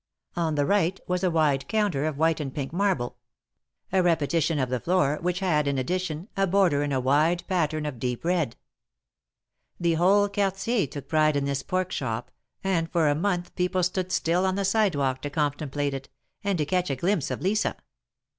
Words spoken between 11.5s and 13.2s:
pork shop, and for a